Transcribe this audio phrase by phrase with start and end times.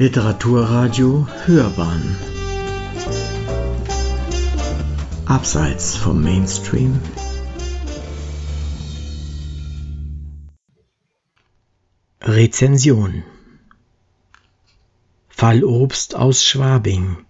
[0.00, 2.16] Literaturradio Hörbahn.
[5.26, 7.00] Abseits vom Mainstream.
[12.20, 13.24] Rezension.
[15.28, 17.26] Fallobst aus Schwabing.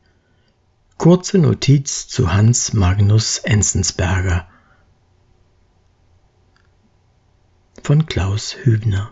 [0.99, 4.47] Kurze Notiz zu Hans Magnus Enzensberger.
[7.83, 9.11] Von Klaus Hübner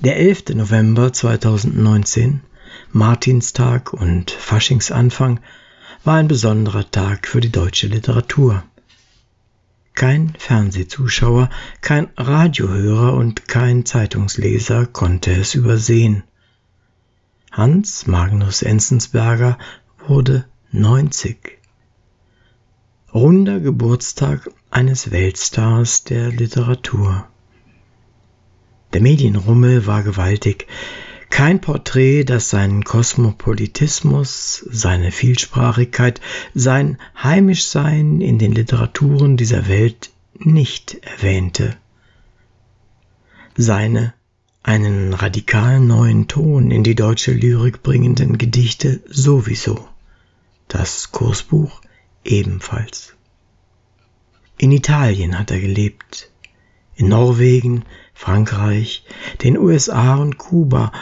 [0.00, 0.50] der 11.
[0.54, 2.42] November 2019,
[2.92, 5.40] Martinstag und Faschingsanfang,
[6.04, 8.62] war ein besonderer Tag für die deutsche Literatur.
[9.94, 16.22] Kein Fernsehzuschauer, kein Radiohörer und kein Zeitungsleser konnte es übersehen.
[17.50, 19.58] Hans Magnus Enzensberger
[20.06, 21.58] wurde 90.
[23.12, 27.26] Runder Geburtstag eines Weltstars der Literatur.
[28.92, 30.66] Der Medienrummel war gewaltig.
[31.30, 36.20] Kein Porträt, das seinen Kosmopolitismus, seine Vielsprachigkeit,
[36.54, 41.76] sein Heimischsein in den Literaturen dieser Welt nicht erwähnte.
[43.56, 44.14] Seine
[44.62, 49.88] einen radikal neuen Ton in die deutsche Lyrik bringenden Gedichte sowieso.
[50.68, 51.80] Das Kursbuch
[52.24, 53.14] ebenfalls.
[54.58, 56.30] In Italien hat er gelebt,
[56.98, 59.04] in Norwegen, Frankreich,
[59.42, 60.92] den USA und Kuba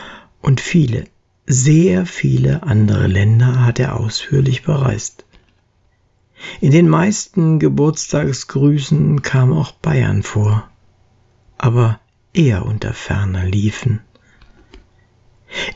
[0.43, 1.07] und viele,
[1.47, 5.25] sehr viele andere Länder hat er ausführlich bereist.
[6.61, 10.69] In den meisten Geburtstagsgrüßen kam auch Bayern vor,
[11.57, 11.99] aber
[12.35, 14.01] eher unter ferner liefen.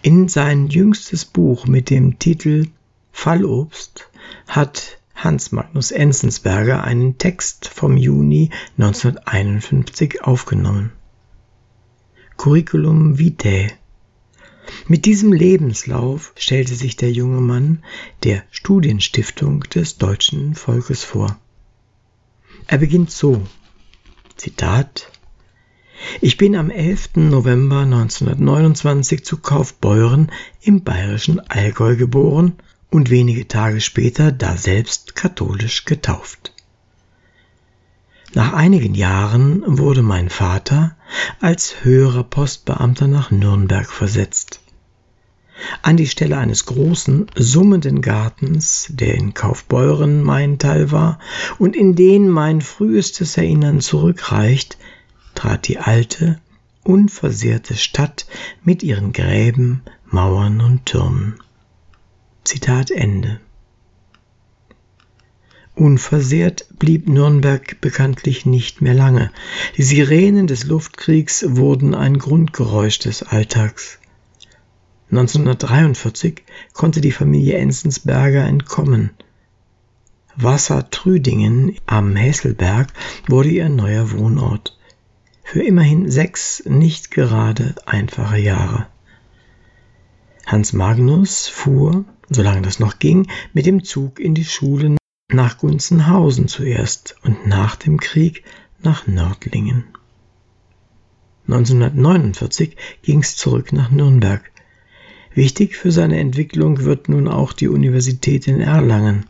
[0.02, 2.66] In sein jüngstes Buch mit dem Titel
[3.10, 4.10] Fallobst
[4.46, 10.92] hat Hans Magnus Enzensberger einen Text vom Juni 1951 aufgenommen.
[12.38, 13.70] Curriculum vitae.
[14.88, 17.84] Mit diesem Lebenslauf stellte sich der junge Mann
[18.24, 21.38] der Studienstiftung des deutschen Volkes vor.
[22.66, 23.46] Er beginnt so,
[24.36, 25.10] Zitat,
[26.22, 27.16] ich bin am 11.
[27.16, 32.54] November 1929 zu Kaufbeuren im bayerischen Allgäu geboren
[32.90, 36.52] und wenige Tage später daselbst katholisch getauft.
[38.34, 40.96] Nach einigen Jahren wurde mein Vater
[41.40, 44.60] als höherer Postbeamter nach Nürnberg versetzt.
[45.82, 51.18] An die Stelle eines großen, summenden Gartens, der in Kaufbeuren mein Teil war
[51.58, 54.78] und in den mein frühestes Erinnern zurückreicht,
[55.34, 56.40] trat die alte,
[56.82, 58.26] unversehrte Stadt
[58.64, 61.34] mit ihren Gräben, Mauern und Türmen.
[62.44, 63.40] Zitat Ende.
[65.74, 69.30] Unversehrt blieb Nürnberg bekanntlich nicht mehr lange.
[69.76, 73.98] Die Sirenen des Luftkriegs wurden ein Grundgeräusch des Alltags.
[75.10, 76.42] 1943
[76.72, 79.10] konnte die Familie Enzensberger entkommen.
[80.36, 82.92] Wassertrüdingen am Hesselberg
[83.28, 84.78] wurde ihr neuer Wohnort.
[85.42, 88.86] Für immerhin sechs nicht gerade einfache Jahre.
[90.50, 94.96] Hans Magnus fuhr, solange das noch ging, mit dem Zug in die Schule
[95.32, 98.42] nach Gunzenhausen zuerst und nach dem Krieg
[98.82, 99.84] nach Nördlingen.
[101.46, 104.50] 1949 ging es zurück nach Nürnberg.
[105.34, 109.26] Wichtig für seine Entwicklung wird nun auch die Universität in Erlangen.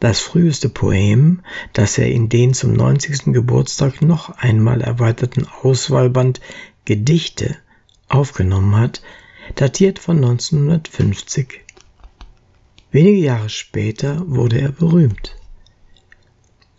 [0.00, 1.42] Das früheste Poem,
[1.72, 3.32] das er in den zum 90.
[3.32, 6.40] Geburtstag noch einmal erweiterten Auswahlband
[6.84, 7.56] Gedichte
[8.08, 9.00] aufgenommen hat,
[9.54, 11.60] datiert von 1950.
[12.90, 15.36] Wenige Jahre später wurde er berühmt.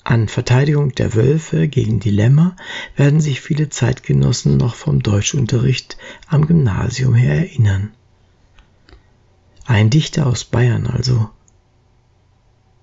[0.03, 2.55] An Verteidigung der Wölfe gegen Dilemma
[2.95, 5.97] werden sich viele Zeitgenossen noch vom Deutschunterricht
[6.27, 7.91] am Gymnasium her erinnern.
[9.65, 11.29] Ein Dichter aus Bayern also.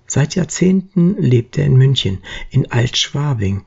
[0.05, 3.65] Seit Jahrzehnten lebt er in München, in Altschwabing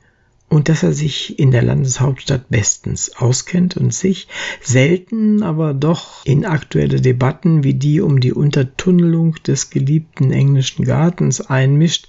[0.51, 4.27] und dass er sich in der Landeshauptstadt bestens auskennt und sich
[4.61, 11.41] selten aber doch in aktuelle Debatten wie die um die Untertunnelung des geliebten englischen Gartens
[11.41, 12.09] einmischt,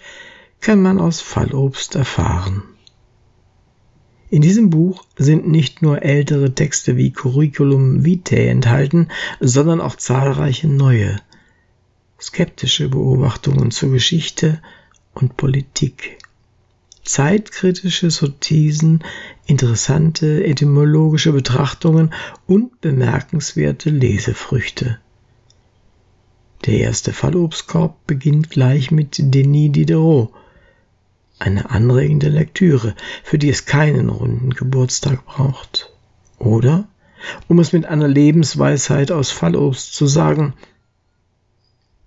[0.59, 2.63] kann man aus Fallobst erfahren.
[4.31, 9.09] In diesem Buch sind nicht nur ältere Texte wie Curriculum vitae enthalten,
[9.39, 11.17] sondern auch zahlreiche neue,
[12.19, 14.61] skeptische Beobachtungen zur Geschichte
[15.13, 16.17] und Politik
[17.03, 19.03] zeitkritische Sortisen,
[19.45, 22.13] interessante etymologische Betrachtungen
[22.47, 24.99] und bemerkenswerte Lesefrüchte.
[26.65, 30.31] Der erste Fallobstkorb beginnt gleich mit Denis Diderot,
[31.39, 35.91] eine anregende Lektüre, für die es keinen runden Geburtstag braucht.
[36.37, 36.87] Oder
[37.47, 40.53] Um es mit einer Lebensweisheit aus Fallobst zu sagen,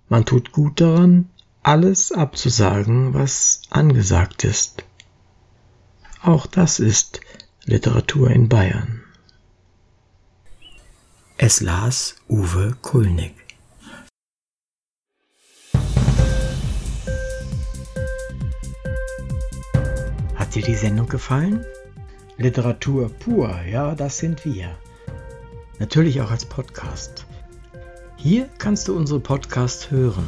[0.07, 1.29] man tut gut daran,
[1.65, 4.83] alles abzusagen, was angesagt ist.
[6.21, 7.21] Auch das ist
[7.63, 9.03] Literatur in Bayern.
[11.37, 13.33] Es las Uwe Kulnig.
[20.35, 21.65] Hat dir die Sendung gefallen?
[22.37, 24.77] Literatur pur, ja, das sind wir.
[25.79, 27.25] Natürlich auch als Podcast.
[28.17, 30.27] Hier kannst du unsere Podcasts hören.